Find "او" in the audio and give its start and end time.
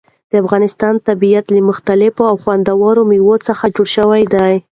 2.29-2.35